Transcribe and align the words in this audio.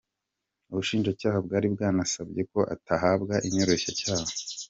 Ubushinjacyaha 0.71 1.37
bwari 1.45 1.67
bwanasabye 1.73 2.41
ko 2.51 2.59
atahabwa 2.73 3.35
inyoroshyacyaha. 3.47 4.27